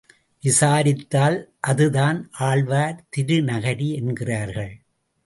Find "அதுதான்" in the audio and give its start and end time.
1.59-2.29